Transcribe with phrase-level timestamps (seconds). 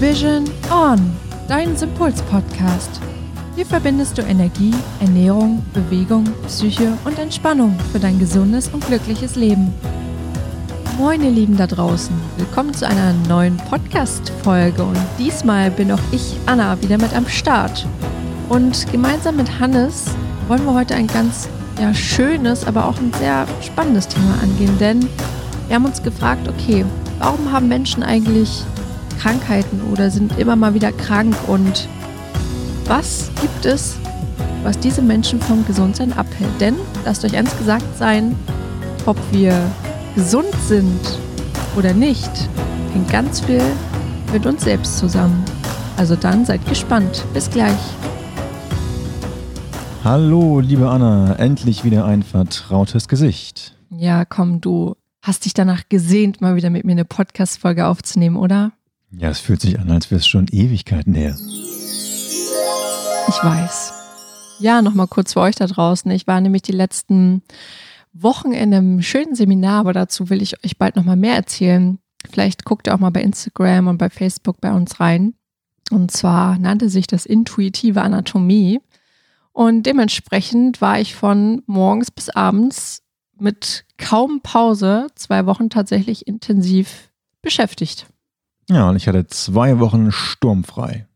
[0.00, 0.98] Vision On,
[1.46, 3.02] dein Sympuls-Podcast.
[3.54, 9.74] Hier verbindest du Energie, Ernährung, Bewegung, Psyche und Entspannung für dein gesundes und glückliches Leben.
[10.96, 16.34] Moin ihr Lieben da draußen, willkommen zu einer neuen Podcast-Folge und diesmal bin auch ich,
[16.46, 17.86] Anna, wieder mit am Start.
[18.48, 20.06] Und gemeinsam mit Hannes
[20.48, 21.46] wollen wir heute ein ganz
[21.78, 25.06] ja, schönes, aber auch ein sehr spannendes Thema angehen, denn
[25.66, 26.86] wir haben uns gefragt, okay,
[27.18, 28.64] warum haben Menschen eigentlich
[29.20, 31.88] Krankheiten oder sind immer mal wieder krank und
[32.86, 33.98] was gibt es,
[34.62, 36.58] was diese Menschen vom Gesundsein abhält?
[36.58, 38.34] Denn, lasst euch eins gesagt sein,
[39.04, 39.54] ob wir
[40.14, 41.18] gesund sind
[41.76, 42.30] oder nicht,
[42.94, 43.62] hängt ganz viel
[44.32, 45.44] mit uns selbst zusammen.
[45.98, 47.22] Also dann seid gespannt.
[47.34, 47.78] Bis gleich.
[50.02, 53.76] Hallo, liebe Anna, endlich wieder ein vertrautes Gesicht.
[53.90, 58.72] Ja, komm, du hast dich danach gesehnt, mal wieder mit mir eine Podcast-Folge aufzunehmen, oder?
[59.12, 61.36] Ja, es fühlt sich an, als wäre es schon Ewigkeiten her.
[63.28, 63.92] Ich weiß.
[64.60, 66.10] Ja, nochmal kurz für euch da draußen.
[66.12, 67.42] Ich war nämlich die letzten
[68.12, 71.98] Wochen in einem schönen Seminar, aber dazu will ich euch bald nochmal mehr erzählen.
[72.30, 75.34] Vielleicht guckt ihr auch mal bei Instagram und bei Facebook bei uns rein.
[75.90, 78.80] Und zwar nannte sich das intuitive Anatomie.
[79.52, 83.02] Und dementsprechend war ich von morgens bis abends
[83.38, 87.10] mit kaum Pause zwei Wochen tatsächlich intensiv
[87.42, 88.06] beschäftigt.
[88.70, 91.08] Ja, und ich hatte zwei Wochen sturmfrei.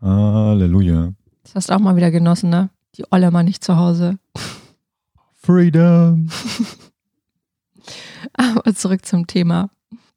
[0.00, 1.12] Halleluja.
[1.44, 2.70] Das hast du auch mal wieder genossen, ne?
[2.96, 4.18] Die Olle mal nicht zu Hause.
[5.34, 6.30] Freedom.
[8.32, 9.68] Aber zurück zum Thema.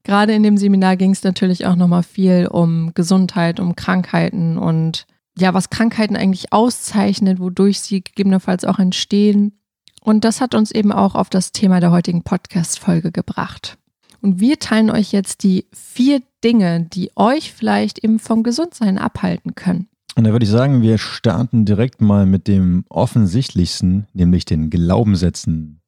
[0.04, 5.06] Gerade in dem Seminar ging es natürlich auch nochmal viel um Gesundheit, um Krankheiten und
[5.38, 9.60] ja, was Krankheiten eigentlich auszeichnet, wodurch sie gegebenenfalls auch entstehen.
[10.00, 13.78] Und das hat uns eben auch auf das Thema der heutigen Podcast-Folge gebracht.
[14.26, 19.54] Und wir teilen euch jetzt die vier Dinge, die euch vielleicht eben vom Gesundsein abhalten
[19.54, 19.88] können.
[20.16, 25.80] Und da würde ich sagen, wir starten direkt mal mit dem offensichtlichsten, nämlich den Glaubenssätzen.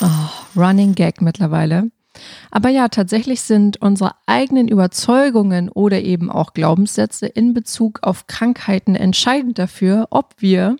[0.00, 0.06] Oh,
[0.56, 1.90] Running Gag mittlerweile.
[2.52, 8.94] Aber ja, tatsächlich sind unsere eigenen Überzeugungen oder eben auch Glaubenssätze in Bezug auf Krankheiten
[8.94, 10.76] entscheidend dafür, ob wir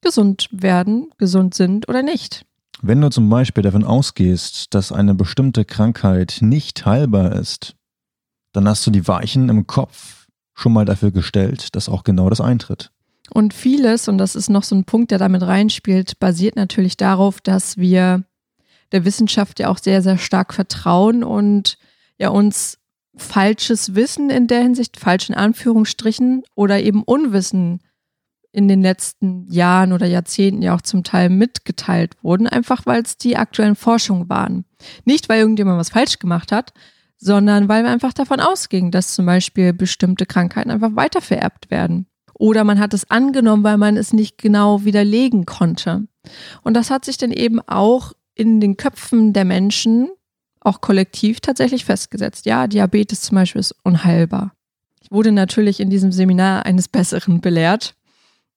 [0.00, 2.44] gesund werden, gesund sind oder nicht.
[2.84, 7.76] Wenn du zum Beispiel davon ausgehst, dass eine bestimmte Krankheit nicht heilbar ist,
[8.52, 12.40] dann hast du die Weichen im Kopf schon mal dafür gestellt, dass auch genau das
[12.40, 12.90] eintritt.
[13.30, 17.40] Und vieles, und das ist noch so ein Punkt, der damit reinspielt, basiert natürlich darauf,
[17.40, 18.24] dass wir
[18.90, 21.78] der Wissenschaft ja auch sehr, sehr stark vertrauen und
[22.18, 22.78] ja uns
[23.14, 27.80] falsches Wissen in der Hinsicht, falschen Anführungsstrichen oder eben Unwissen
[28.52, 33.16] in den letzten Jahren oder Jahrzehnten ja auch zum Teil mitgeteilt wurden, einfach weil es
[33.16, 34.64] die aktuellen Forschungen waren.
[35.04, 36.72] Nicht, weil irgendjemand was falsch gemacht hat,
[37.16, 42.06] sondern weil wir einfach davon ausgingen, dass zum Beispiel bestimmte Krankheiten einfach weitervererbt werden.
[42.34, 46.08] Oder man hat es angenommen, weil man es nicht genau widerlegen konnte.
[46.62, 50.10] Und das hat sich dann eben auch in den Köpfen der Menschen,
[50.60, 52.46] auch kollektiv, tatsächlich festgesetzt.
[52.46, 54.52] Ja, Diabetes zum Beispiel ist unheilbar.
[55.00, 57.94] Ich wurde natürlich in diesem Seminar eines Besseren belehrt.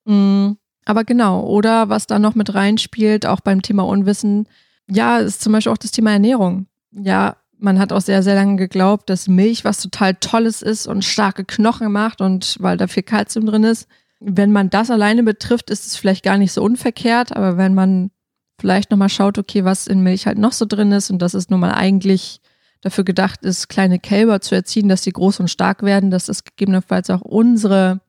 [0.06, 0.56] Mhm.
[0.84, 4.48] Aber genau, oder was da noch mit reinspielt, auch beim Thema Unwissen,
[4.88, 6.66] ja, ist zum Beispiel auch das Thema Ernährung.
[6.92, 11.04] Ja, man hat auch sehr, sehr lange geglaubt, dass Milch was total Tolles ist und
[11.04, 13.88] starke Knochen macht und weil da viel Kalzium drin ist.
[14.20, 18.10] Wenn man das alleine betrifft, ist es vielleicht gar nicht so unverkehrt, aber wenn man
[18.58, 21.50] vielleicht nochmal schaut, okay, was in Milch halt noch so drin ist und dass es
[21.50, 22.40] nun mal eigentlich
[22.80, 26.44] dafür gedacht ist, kleine Kälber zu erziehen, dass sie groß und stark werden, dass das
[26.44, 28.00] gegebenenfalls auch unsere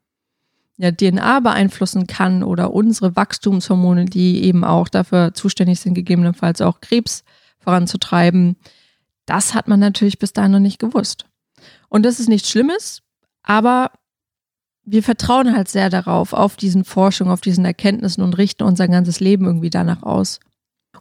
[0.78, 6.82] ja, DNA beeinflussen kann oder unsere Wachstumshormone, die eben auch dafür zuständig sind, gegebenenfalls auch
[6.82, 7.24] Krebs
[7.60, 8.56] voranzutreiben.
[9.26, 11.26] Das hat man natürlich bis dahin noch nicht gewusst.
[11.90, 13.02] Und das ist nichts Schlimmes,
[13.44, 13.92] aber
[14.84, 19.20] wir vertrauen halt sehr darauf, auf diesen Forschungen, auf diesen Erkenntnissen und richten unser ganzes
[19.20, 20.40] Leben irgendwie danach aus.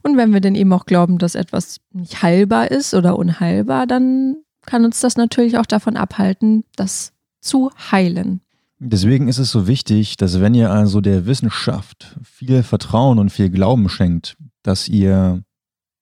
[0.03, 4.37] Und wenn wir denn eben auch glauben, dass etwas nicht heilbar ist oder unheilbar, dann
[4.65, 8.41] kann uns das natürlich auch davon abhalten, das zu heilen.
[8.89, 13.51] Deswegen ist es so wichtig, dass wenn ihr also der Wissenschaft viel Vertrauen und viel
[13.51, 15.43] Glauben schenkt, dass ihr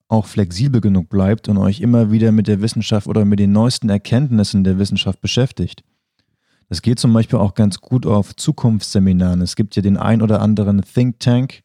[0.08, 3.88] auch flexibel genug bleibt und euch immer wieder mit der Wissenschaft oder mit den neuesten
[3.88, 5.82] Erkenntnissen der Wissenschaft beschäftigt.
[6.68, 9.40] Das geht zum Beispiel auch ganz gut auf Zukunftsseminaren.
[9.40, 11.62] Es gibt ja den ein oder anderen Think Tank,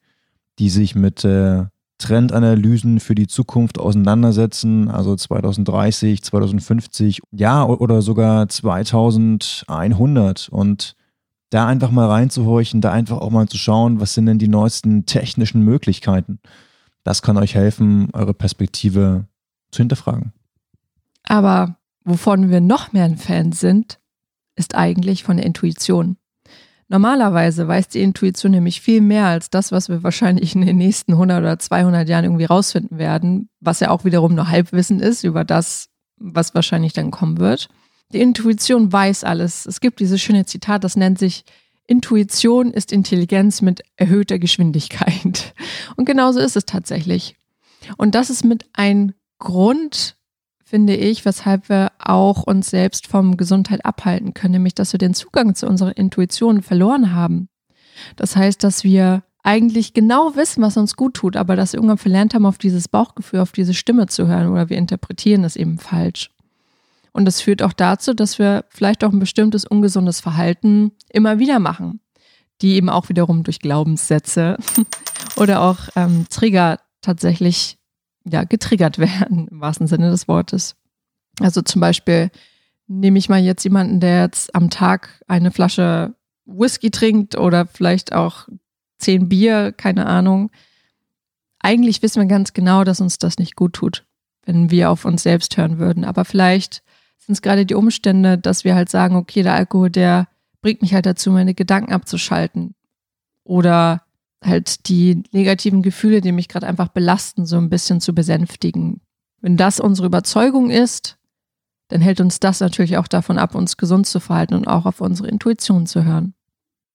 [0.57, 1.66] die sich mit äh,
[1.98, 10.48] Trendanalysen für die Zukunft auseinandersetzen, also 2030, 2050, ja, oder sogar 2100.
[10.48, 10.95] Und
[11.50, 15.06] da einfach mal reinzuhorchen, da einfach auch mal zu schauen, was sind denn die neuesten
[15.06, 16.40] technischen Möglichkeiten.
[17.04, 19.25] Das kann euch helfen, eure Perspektive
[19.72, 20.34] zu hinterfragen.
[21.24, 24.00] Aber wovon wir noch mehr ein Fan sind,
[24.56, 26.18] ist eigentlich von der Intuition.
[26.88, 31.13] Normalerweise weiß die Intuition nämlich viel mehr als das, was wir wahrscheinlich in den nächsten
[31.13, 35.45] 100 oder 200 Jahren irgendwie rausfinden werden, was ja auch wiederum nur Halbwissen ist über
[35.45, 37.69] das, was wahrscheinlich dann kommen wird.
[38.12, 39.66] Die Intuition weiß alles.
[39.66, 41.46] Es gibt dieses schöne Zitat, das nennt sich
[41.90, 45.56] Intuition ist Intelligenz mit erhöhter Geschwindigkeit.
[45.96, 47.36] Und genauso ist es tatsächlich.
[47.98, 50.16] Und das ist mit ein Grund,
[50.64, 55.16] finde ich, weshalb wir auch uns selbst vom Gesundheit abhalten können, nämlich dass wir den
[55.16, 57.50] Zugang zu unserer Intuition verloren haben.
[58.16, 61.98] Das heißt, dass wir eigentlich genau wissen, was uns gut tut, aber dass wir irgendwann
[61.98, 65.80] verlernt haben, auf dieses Bauchgefühl, auf diese Stimme zu hören oder wir interpretieren es eben
[65.80, 66.30] falsch.
[67.12, 71.60] Und das führt auch dazu, dass wir vielleicht auch ein bestimmtes ungesundes Verhalten immer wieder
[71.60, 72.00] machen,
[72.62, 74.58] die eben auch wiederum durch Glaubenssätze
[75.36, 77.78] oder auch ähm, Trigger tatsächlich
[78.26, 80.76] ja, getriggert werden, im wahrsten Sinne des Wortes.
[81.40, 82.32] Also zum Beispiel
[82.88, 86.16] nehme ich mal jetzt jemanden, der jetzt am Tag eine Flasche
[86.46, 88.48] Whisky trinkt oder vielleicht auch
[88.98, 90.52] zehn Bier, keine Ahnung.
[91.60, 94.06] Eigentlich wissen wir ganz genau, dass uns das nicht gut tut,
[94.46, 96.04] wenn wir auf uns selbst hören würden.
[96.04, 96.82] Aber vielleicht
[97.30, 100.28] sind es gerade die Umstände, dass wir halt sagen, okay, der Alkohol, der
[100.64, 102.74] bringt mich halt dazu, meine Gedanken abzuschalten.
[103.44, 104.02] Oder
[104.44, 109.02] halt die negativen Gefühle, die mich gerade einfach belasten, so ein bisschen zu besänftigen.
[109.42, 111.20] Wenn das unsere Überzeugung ist,
[111.90, 115.00] dann hält uns das natürlich auch davon ab, uns gesund zu verhalten und auch auf
[115.00, 116.34] unsere Intuition zu hören.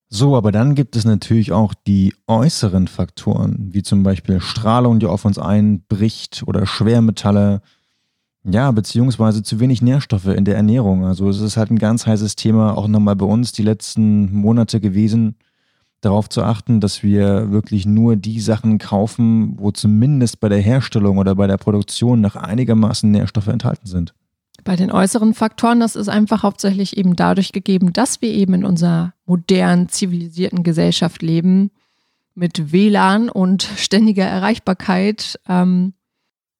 [0.08, 5.06] So, aber dann gibt es natürlich auch die äußeren Faktoren, wie zum Beispiel Strahlung, die
[5.06, 7.62] auf uns einbricht oder Schwermetalle,
[8.44, 11.05] ja, beziehungsweise zu wenig Nährstoffe in der Ernährung.
[11.05, 14.81] Also es ist halt ein ganz heißes Thema, auch nochmal bei uns die letzten Monate
[14.81, 15.37] gewesen
[16.02, 21.17] darauf zu achten, dass wir wirklich nur die Sachen kaufen, wo zumindest bei der Herstellung
[21.17, 24.14] oder bei der Produktion noch einigermaßen Nährstoffe enthalten sind.
[24.64, 28.64] Bei den äußeren Faktoren, das ist einfach hauptsächlich eben dadurch gegeben, dass wir eben in
[28.64, 31.70] unserer modernen, zivilisierten Gesellschaft leben,
[32.35, 35.94] mit WLAN und ständiger Erreichbarkeit ähm,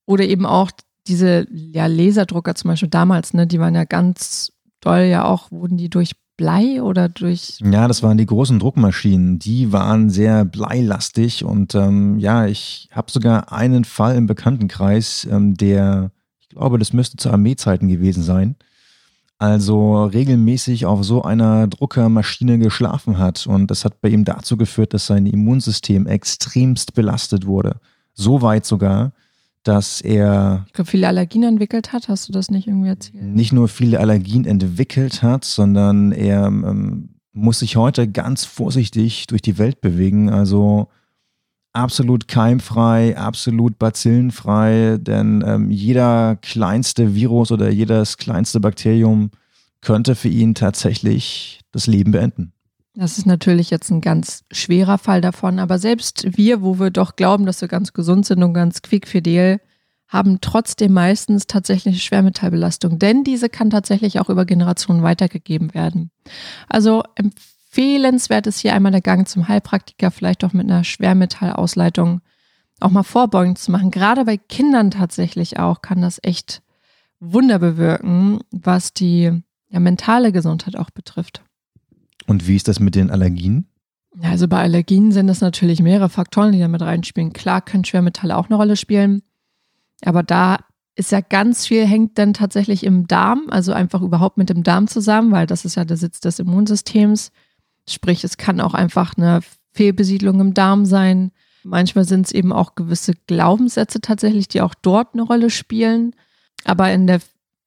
[0.07, 0.71] oder eben auch
[1.06, 5.77] diese ja, Laserdrucker zum Beispiel damals, ne, die waren ja ganz doll, ja auch, wurden
[5.77, 7.59] die durch Blei oder durch.
[7.61, 9.39] Ja, das waren die großen Druckmaschinen.
[9.39, 15.55] Die waren sehr bleilastig und ähm, ja, ich habe sogar einen Fall im Bekanntenkreis, ähm,
[15.55, 16.11] der,
[16.41, 18.57] ich glaube, das müsste zu Armeezeiten gewesen sein,
[19.39, 24.93] also regelmäßig auf so einer Druckermaschine geschlafen hat und das hat bei ihm dazu geführt,
[24.93, 27.77] dass sein Immunsystem extremst belastet wurde.
[28.12, 29.12] So weit sogar,
[29.64, 30.64] dass er.
[30.69, 32.08] Ich glaube, viele Allergien entwickelt hat.
[32.08, 33.22] Hast du das nicht irgendwie erzählt?
[33.22, 39.43] Nicht nur viele Allergien entwickelt hat, sondern er ähm, muss sich heute ganz vorsichtig durch
[39.43, 40.31] die Welt bewegen.
[40.31, 40.88] Also
[41.75, 49.31] absolut keimfrei, absolut bazillenfrei, denn ähm, jeder kleinste Virus oder jedes kleinste Bakterium
[49.81, 52.54] könnte für ihn tatsächlich das Leben beenden.
[52.96, 57.17] Das ist natürlich jetzt ein ganz schwerer Fall davon, aber selbst wir, wo wir doch
[57.17, 59.61] glauben, dass wir ganz gesund sind und ganz quickfidel,
[60.06, 66.12] haben trotzdem meistens tatsächlich Schwermetallbelastung, denn diese kann tatsächlich auch über Generationen weitergegeben werden.
[66.69, 72.20] Also empfehlenswert ist hier einmal der Gang zum Heilpraktiker, vielleicht auch mit einer Schwermetallausleitung
[72.79, 73.90] auch mal vorbeugend zu machen.
[73.90, 76.62] Gerade bei Kindern tatsächlich auch kann das echt
[77.19, 81.42] Wunder bewirken, was die ja, mentale Gesundheit auch betrifft.
[82.26, 83.66] Und wie ist das mit den Allergien?
[84.23, 87.33] Also bei Allergien sind es natürlich mehrere Faktoren, die da mit reinspielen.
[87.33, 89.23] Klar können Schwermetalle auch eine Rolle spielen,
[90.04, 90.59] aber da
[90.97, 94.87] ist ja ganz viel, hängt dann tatsächlich im Darm, also einfach überhaupt mit dem Darm
[94.87, 97.33] zusammen, weil das ist ja der Sitz des Immunsystems.
[97.88, 99.40] Sprich, es kann auch einfach eine
[99.73, 101.33] Fehlbesiedlung im Darm sein.
[101.64, 106.14] Manchmal sind es eben auch gewisse Glaubenssätze tatsächlich, die auch dort eine Rolle spielen.
[106.64, 107.21] Aber in der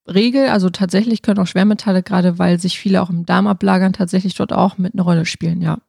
[0.08, 4.36] Regel, also tatsächlich können auch Schwermetalle, gerade weil sich viele auch im Darm ablagern, tatsächlich
[4.36, 5.80] dort auch mit eine Rolle spielen, ja.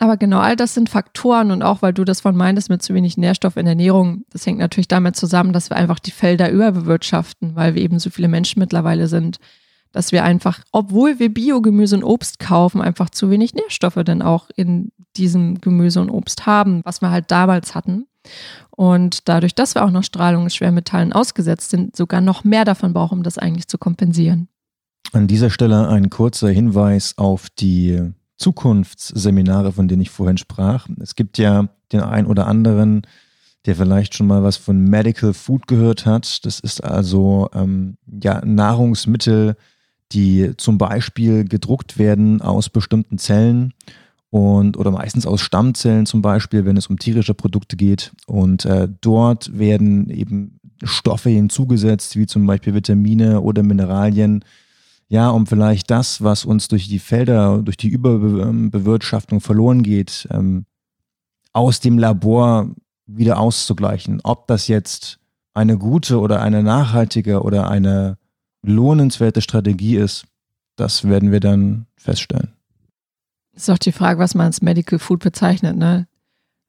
[0.00, 2.94] Aber genau, all das sind Faktoren und auch weil du das von meintest mit zu
[2.94, 6.50] wenig Nährstoff in der Ernährung, das hängt natürlich damit zusammen, dass wir einfach die Felder
[6.50, 9.38] überbewirtschaften, weil wir eben so viele Menschen mittlerweile sind,
[9.90, 14.50] dass wir einfach, obwohl wir Biogemüse und Obst kaufen, einfach zu wenig Nährstoffe dann auch
[14.54, 18.06] in diesem Gemüse und Obst haben, was wir halt damals hatten.
[18.70, 22.92] Und dadurch, dass wir auch noch Strahlung und Schwermetallen ausgesetzt sind, sogar noch mehr davon
[22.92, 24.48] brauchen, um das eigentlich zu kompensieren.
[25.12, 30.88] An dieser Stelle ein kurzer Hinweis auf die Zukunftsseminare, von denen ich vorhin sprach.
[31.00, 33.02] Es gibt ja den einen oder anderen,
[33.66, 36.44] der vielleicht schon mal was von Medical Food gehört hat.
[36.46, 39.56] Das ist also ähm, ja, Nahrungsmittel,
[40.12, 43.74] die zum Beispiel gedruckt werden aus bestimmten Zellen
[44.30, 48.12] und oder meistens aus Stammzellen zum Beispiel, wenn es um tierische Produkte geht.
[48.26, 54.44] Und äh, dort werden eben Stoffe hinzugesetzt, wie zum Beispiel Vitamine oder Mineralien,
[55.08, 60.66] ja, um vielleicht das, was uns durch die Felder, durch die Überbewirtschaftung verloren geht, ähm,
[61.54, 62.70] aus dem Labor
[63.06, 64.20] wieder auszugleichen.
[64.22, 65.18] Ob das jetzt
[65.54, 68.18] eine gute oder eine nachhaltige oder eine
[68.62, 70.26] lohnenswerte Strategie ist,
[70.76, 72.57] das werden wir dann feststellen.
[73.58, 75.76] Ist auch die Frage, was man als Medical Food bezeichnet.
[75.76, 76.06] Ne?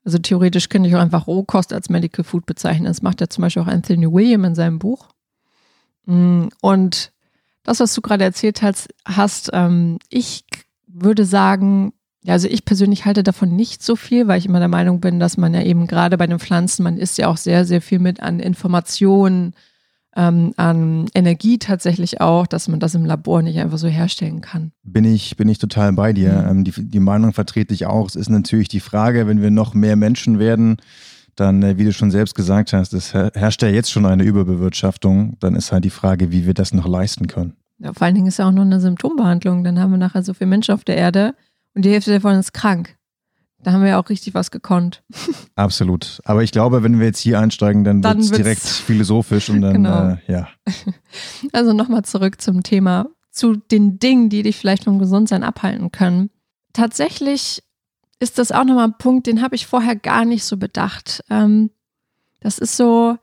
[0.04, 2.86] Also theoretisch könnte ich auch einfach Rohkost als Medical Food bezeichnen.
[2.86, 5.08] Das macht ja zum Beispiel auch Anthony William in seinem Buch.
[6.08, 7.12] Mm, und
[7.62, 10.46] das, was du gerade erzählt hast, hast ähm, ich
[10.88, 11.94] würde sagen,
[12.24, 15.20] ja, also ich persönlich halte davon nicht so viel, weil ich immer der Meinung bin,
[15.20, 18.00] dass man ja eben gerade bei den Pflanzen, man isst ja auch sehr, sehr viel
[18.00, 19.54] mit an Informationen,
[20.20, 24.74] ähm, an Energie tatsächlich auch, dass man das im Labor nicht einfach so herstellen kann.
[24.84, 26.34] Bin ich, bin ich total bei dir.
[26.34, 26.50] Mhm.
[26.50, 28.08] Ähm, die, die Meinung vertrete ich auch.
[28.08, 30.78] Es ist natürlich die Frage, wenn wir noch mehr Menschen werden,
[31.36, 35.38] dann, äh, wie du schon selbst gesagt hast, es herrscht ja jetzt schon eine Überbewirtschaftung.
[35.40, 37.54] Dann ist halt die Frage, wie wir das noch leisten können.
[37.78, 39.64] Ja, vor allen Dingen ist ja auch noch eine Symptombehandlung.
[39.64, 41.34] Dann haben wir nachher so viele Menschen auf der Erde
[41.74, 42.98] und die Hälfte davon ist krank.
[43.64, 45.04] Da haben wir ja auch richtig was gekonnt.
[45.56, 46.22] Absolut.
[46.24, 49.62] Aber ich glaube, wenn wir jetzt hier einsteigen, dann, dann wird es direkt philosophisch und
[49.62, 50.10] dann, genau.
[50.12, 50.48] äh, ja.
[51.52, 56.30] Also nochmal zurück zum Thema, zu den Dingen, die dich vielleicht vom Gesundsein abhalten können.
[56.74, 57.62] Tatsächlich
[58.20, 61.24] ist das auch nochmal ein Punkt, den habe ich vorher gar nicht so bedacht.
[61.30, 61.72] Ähm,
[62.40, 63.18] das ist so,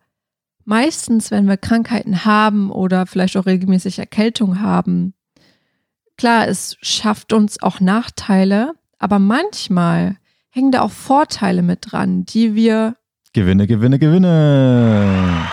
[0.66, 5.14] meistens, wenn wir Krankheiten haben oder vielleicht auch regelmäßig Erkältung haben,
[6.18, 10.16] klar, es schafft uns auch Nachteile, aber manchmal
[10.56, 12.96] hängen da auch Vorteile mit dran, die wir.
[13.34, 15.52] Gewinne, Gewinne, Gewinne.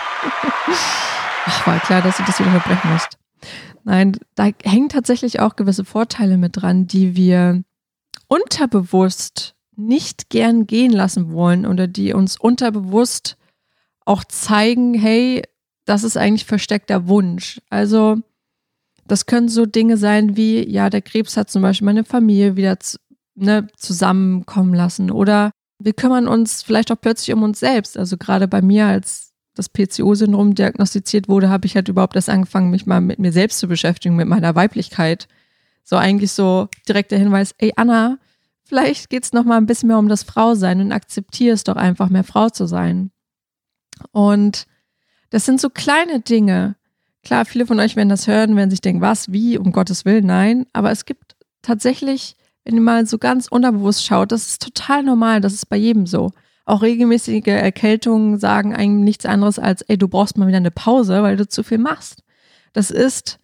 [1.46, 3.18] Ach, war klar, dass du das wieder unterbrechen musst.
[3.84, 7.62] Nein, da hängen tatsächlich auch gewisse Vorteile mit dran, die wir
[8.28, 13.36] unterbewusst nicht gern gehen lassen wollen oder die uns unterbewusst
[14.06, 15.42] auch zeigen, hey,
[15.84, 17.60] das ist eigentlich versteckter Wunsch.
[17.68, 18.16] Also
[19.06, 22.78] das können so Dinge sein wie, ja, der Krebs hat zum Beispiel meine Familie wieder
[23.34, 25.10] ne, zusammenkommen lassen.
[25.10, 27.96] Oder wir kümmern uns vielleicht auch plötzlich um uns selbst.
[27.98, 32.70] Also gerade bei mir, als das PCO-Syndrom diagnostiziert wurde, habe ich halt überhaupt erst angefangen,
[32.70, 35.28] mich mal mit mir selbst zu beschäftigen, mit meiner Weiblichkeit.
[35.84, 38.18] So eigentlich so direkt der Hinweis, ey Anna,
[38.64, 41.76] vielleicht geht es noch mal ein bisschen mehr um das Frausein und akzeptiere es doch
[41.76, 43.10] einfach, mehr Frau zu sein.
[44.10, 44.66] Und
[45.30, 46.76] das sind so kleine Dinge.
[47.22, 50.26] Klar, viele von euch werden das hören, werden sich denken, was, wie, um Gottes Willen,
[50.26, 50.66] nein.
[50.72, 55.40] Aber es gibt tatsächlich wenn ihr mal so ganz unterbewusst schaut, das ist total normal,
[55.40, 56.30] das ist bei jedem so.
[56.66, 61.22] Auch regelmäßige Erkältungen sagen eigentlich nichts anderes als, ey, du brauchst mal wieder eine Pause,
[61.22, 62.22] weil du zu viel machst.
[62.72, 63.38] Das ist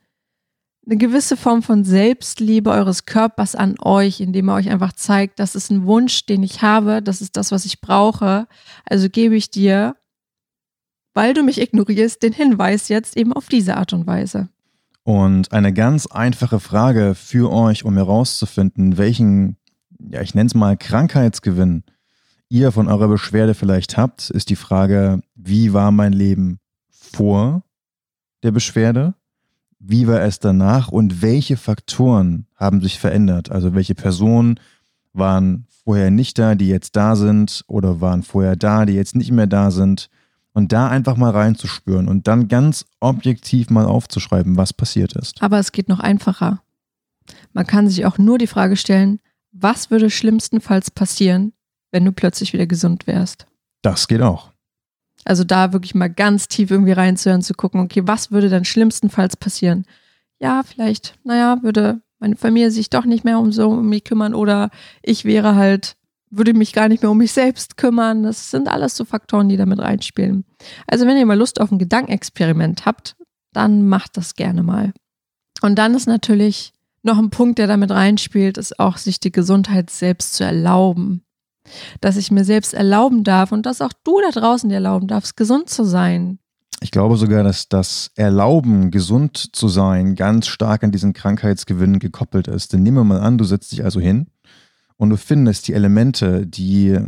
[0.86, 5.54] eine gewisse Form von Selbstliebe eures Körpers an euch, indem er euch einfach zeigt, das
[5.54, 8.48] ist ein Wunsch, den ich habe, das ist das, was ich brauche.
[8.86, 9.96] Also gebe ich dir,
[11.12, 14.48] weil du mich ignorierst, den Hinweis jetzt eben auf diese Art und Weise.
[15.02, 19.57] Und eine ganz einfache Frage für euch, um herauszufinden, welchen,
[19.99, 21.85] ja, ich nenne es mal Krankheitsgewinn
[22.50, 26.59] ihr von eurer Beschwerde vielleicht habt, ist die Frage, wie war mein Leben
[26.90, 27.62] vor
[28.42, 29.14] der Beschwerde?
[29.78, 33.50] Wie war es danach und welche Faktoren haben sich verändert?
[33.50, 34.61] Also welche Personen
[35.12, 39.30] waren vorher nicht da, die jetzt da sind oder waren vorher da, die jetzt nicht
[39.30, 40.11] mehr da sind?
[40.52, 45.40] Und da einfach mal reinzuspüren und dann ganz objektiv mal aufzuschreiben, was passiert ist.
[45.42, 46.61] Aber es geht noch einfacher.
[47.52, 49.21] Man kann sich auch nur die Frage stellen,
[49.52, 51.52] was würde schlimmstenfalls passieren,
[51.92, 53.47] wenn du plötzlich wieder gesund wärst?
[53.83, 54.52] Das geht auch.
[55.25, 59.37] Also da wirklich mal ganz tief irgendwie reinzuhören, zu gucken, okay, was würde dann schlimmstenfalls
[59.37, 59.85] passieren?
[60.38, 64.35] Ja, vielleicht, naja, würde meine Familie sich doch nicht mehr um so um mich kümmern
[64.35, 64.71] oder
[65.02, 65.97] ich wäre halt
[66.30, 68.22] würde mich gar nicht mehr um mich selbst kümmern.
[68.22, 70.44] Das sind alles so Faktoren, die damit reinspielen.
[70.87, 73.16] Also wenn ihr mal Lust auf ein Gedankenexperiment habt,
[73.52, 74.92] dann macht das gerne mal.
[75.60, 76.72] Und dann ist natürlich
[77.02, 81.22] noch ein Punkt, der damit reinspielt, ist auch sich die Gesundheit selbst zu erlauben.
[82.00, 85.37] Dass ich mir selbst erlauben darf und dass auch du da draußen dir erlauben darfst,
[85.37, 86.38] gesund zu sein.
[86.82, 92.49] Ich glaube sogar, dass das Erlauben, gesund zu sein, ganz stark an diesen Krankheitsgewinn gekoppelt
[92.49, 92.72] ist.
[92.72, 94.28] Denn nehmen wir mal an, du setzt dich also hin
[95.00, 96.99] und du findest die Elemente, die,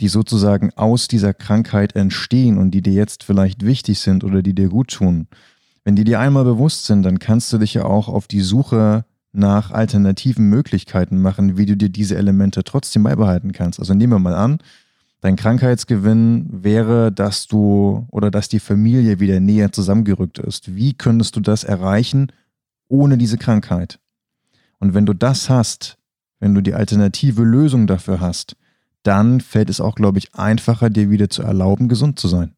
[0.00, 4.52] die sozusagen aus dieser Krankheit entstehen und die dir jetzt vielleicht wichtig sind oder die
[4.52, 5.28] dir gut tun,
[5.84, 9.04] wenn die dir einmal bewusst sind, dann kannst du dich ja auch auf die Suche
[9.30, 13.78] nach alternativen Möglichkeiten machen, wie du dir diese Elemente trotzdem beibehalten kannst.
[13.78, 14.58] Also nehmen wir mal an,
[15.20, 20.74] dein Krankheitsgewinn wäre, dass du oder dass die Familie wieder näher zusammengerückt ist.
[20.74, 22.32] Wie könntest du das erreichen
[22.88, 24.00] ohne diese Krankheit?
[24.80, 25.96] Und wenn du das hast,
[26.44, 28.54] wenn du die alternative Lösung dafür hast,
[29.02, 32.52] dann fällt es auch, glaube ich, einfacher, dir wieder zu erlauben, gesund zu sein.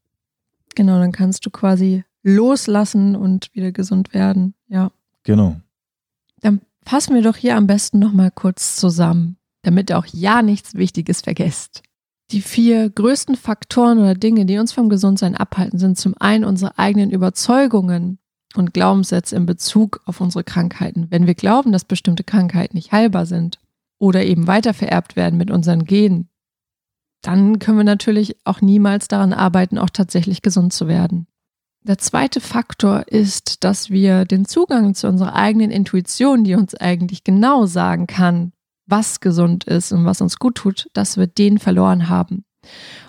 [0.75, 4.91] Genau, dann kannst du quasi loslassen und wieder gesund werden, ja.
[5.23, 5.61] Genau.
[6.41, 10.75] Dann fassen wir doch hier am besten nochmal kurz zusammen, damit ihr auch ja nichts
[10.75, 11.85] Wichtiges vergesst.
[12.33, 16.77] Die vier größten Faktoren oder Dinge, die uns vom Gesundsein abhalten, sind zum einen unsere
[16.77, 18.19] eigenen Überzeugungen
[18.57, 21.07] und Glaubenssätze in Bezug auf unsere Krankheiten.
[21.11, 23.61] Wenn wir glauben, dass bestimmte Krankheiten nicht heilbar sind
[23.99, 26.29] oder eben weitervererbt werden mit unseren Genen,
[27.23, 31.27] dann können wir natürlich auch niemals daran arbeiten, auch tatsächlich gesund zu werden.
[31.83, 37.25] Der zweite Faktor ist, dass wir den Zugang zu unserer eigenen Intuition, die uns eigentlich
[37.25, 38.53] genau sagen kann,
[38.87, 42.45] was gesund ist und was uns gut tut, dass wir den verloren haben.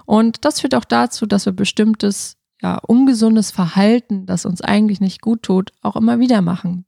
[0.06, 5.22] Und das führt auch dazu, dass wir bestimmtes, ja, ungesundes Verhalten, das uns eigentlich nicht
[5.22, 6.86] gut tut, auch immer wieder machen,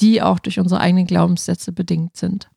[0.00, 2.50] die auch durch unsere eigenen Glaubenssätze bedingt sind.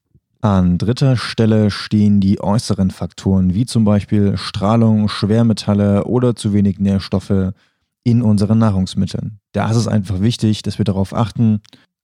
[0.45, 6.77] An dritter Stelle stehen die äußeren Faktoren, wie zum Beispiel Strahlung, Schwermetalle oder zu wenig
[6.77, 7.53] Nährstoffe
[8.03, 9.39] in unseren Nahrungsmitteln.
[9.53, 11.61] Da ist es einfach wichtig, dass wir darauf achten,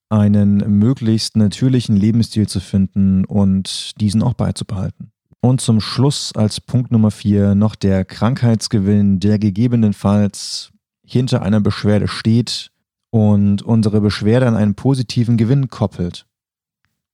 [0.10, 5.12] einen möglichst natürlichen Lebensstil zu finden und diesen auch beizubehalten.
[5.42, 10.72] Und zum Schluss als Punkt Nummer vier noch der Krankheitsgewinn, der gegebenenfalls
[11.06, 12.72] hinter einer Beschwerde steht
[13.12, 16.26] und unsere Beschwerde an einen positiven Gewinn koppelt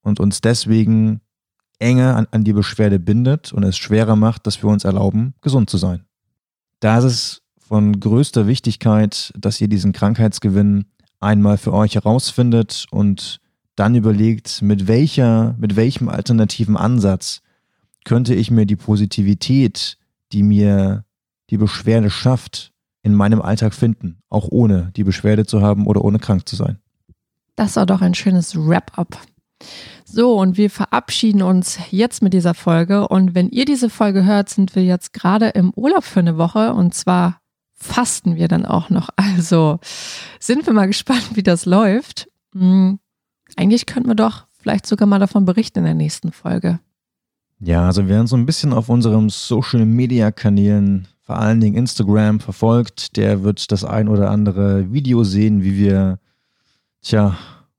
[0.08, 1.20] und uns deswegen
[1.80, 5.70] enger an, an die Beschwerde bindet und es schwerer macht, dass wir uns erlauben, gesund
[5.70, 6.06] zu sein.
[6.80, 10.86] Da ist es von größter Wichtigkeit, dass ihr diesen Krankheitsgewinn
[11.20, 13.42] einmal für euch herausfindet und
[13.76, 17.42] dann überlegt, mit welcher, mit welchem alternativen Ansatz
[18.06, 19.98] könnte ich mir die Positivität,
[20.32, 21.04] die mir
[21.50, 22.72] die Beschwerde schafft,
[23.04, 26.80] in meinem Alltag finden, auch ohne die Beschwerde zu haben oder ohne krank zu sein.
[27.56, 29.18] Das war doch ein schönes Wrap-up.
[30.06, 33.08] So, und wir verabschieden uns jetzt mit dieser Folge.
[33.08, 36.74] Und wenn ihr diese Folge hört, sind wir jetzt gerade im Urlaub für eine Woche.
[36.74, 37.42] Und zwar
[37.74, 39.10] fasten wir dann auch noch.
[39.16, 39.80] Also
[40.40, 42.30] sind wir mal gespannt, wie das läuft.
[42.54, 43.00] Hm,
[43.56, 46.80] eigentlich könnten wir doch vielleicht sogar mal davon berichten in der nächsten Folge.
[47.60, 51.76] Ja, also wer uns so ein bisschen auf unseren Social Media Kanälen, vor allen Dingen
[51.76, 56.20] Instagram, verfolgt, der wird das ein oder andere Video sehen, wie wir,
[57.02, 57.36] tja,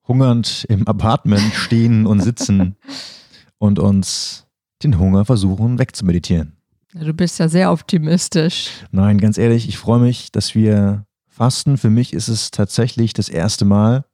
[0.09, 2.77] hungernd im Apartment stehen und sitzen
[3.59, 4.47] und uns
[4.83, 6.57] den Hunger versuchen wegzumeditieren.
[6.95, 8.71] Du bist ja sehr optimistisch.
[8.91, 11.77] Nein, ganz ehrlich, ich freue mich, dass wir fasten.
[11.77, 14.05] Für mich ist es tatsächlich das erste Mal.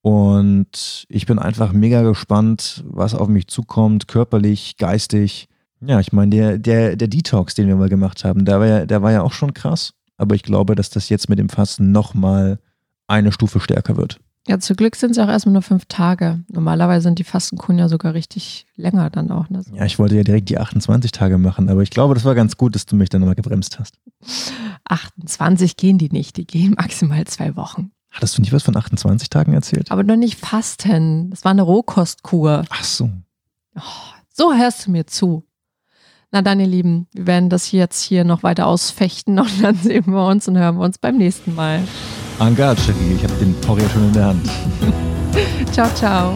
[0.00, 5.48] Und ich bin einfach mega gespannt, was auf mich zukommt, körperlich, geistig.
[5.80, 8.86] Ja, ich meine, der, der, der Detox, den wir mal gemacht haben, der war, ja,
[8.86, 9.92] der war ja auch schon krass.
[10.16, 12.58] Aber ich glaube, dass das jetzt mit dem Fasten nochmal
[13.08, 14.20] eine Stufe stärker wird.
[14.48, 16.40] Ja, zu Glück sind es auch erstmal nur fünf Tage.
[16.48, 19.50] Normalerweise sind die Fastenkuren ja sogar richtig länger dann auch.
[19.50, 19.64] Ne?
[19.72, 22.56] Ja, ich wollte ja direkt die 28 Tage machen, aber ich glaube, das war ganz
[22.56, 23.98] gut, dass du mich dann nochmal gebremst hast.
[24.84, 27.90] 28 gehen die nicht, die gehen maximal zwei Wochen.
[28.12, 29.90] Hattest du nicht was von 28 Tagen erzählt?
[29.90, 31.30] Aber noch nicht Fasten.
[31.30, 32.64] Das war eine Rohkostkur.
[32.70, 33.10] Ach so.
[33.76, 33.80] Oh,
[34.32, 35.44] so hörst du mir zu.
[36.30, 40.06] Na dann, ihr Lieben, wir werden das jetzt hier noch weiter ausfechten und dann sehen
[40.12, 41.82] wir uns und hören wir uns beim nächsten Mal.
[42.38, 44.50] Engage, ich habe den Porree schon in der Hand.
[45.72, 46.34] ciao, ciao.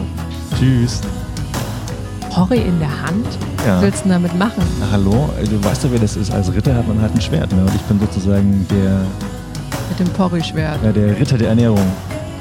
[0.57, 1.01] Tschüss.
[2.33, 3.27] Porree in der Hand?
[3.65, 3.75] Ja.
[3.75, 4.63] Was willst du damit machen?
[4.79, 6.31] Na, hallo, du weißt doch, wer das ist.
[6.31, 7.51] Als Ritter hat man halt ein Schwert.
[7.51, 7.61] Ne?
[7.61, 9.01] Und ich bin sozusagen der.
[9.89, 10.79] Mit dem Porree-Schwert.
[10.83, 11.85] Ja, der Ritter der Ernährung.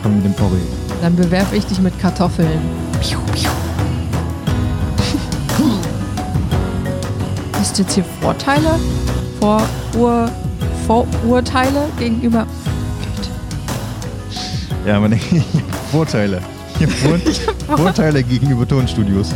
[0.03, 0.57] Komm mit dem Porree.
[1.03, 2.61] Dann bewerfe ich dich mit Kartoffeln.
[3.01, 3.51] Piu, piu.
[7.59, 8.79] Hast du jetzt hier Vorteile?
[9.39, 9.63] Vor
[9.99, 10.31] Ur
[10.87, 12.47] Vorurteile gegenüber
[14.87, 15.45] ja, aber ich habe
[15.91, 16.41] Vorteile.
[16.79, 19.35] Ich habe Vorteile gegenüber Tonstudios.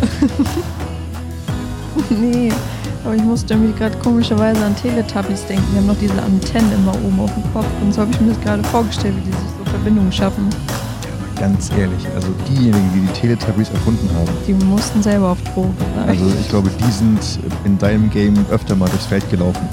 [2.10, 2.50] nee,
[3.04, 5.64] aber ich musste irgendwie gerade komischerweise an Teletubbies denken.
[5.72, 7.66] Die haben noch diese Antennen immer oben auf dem Kopf.
[7.82, 10.48] Und so habe ich mir das gerade vorgestellt, wie die sich so Verbindungen schaffen.
[11.38, 14.30] Ganz ehrlich, also diejenigen, die die Teletubbies erfunden haben.
[14.46, 15.76] Die mussten selber auf Drogen.
[16.06, 17.20] Also ich glaube, die sind
[17.64, 19.68] in deinem Game öfter mal durchs Feld gelaufen.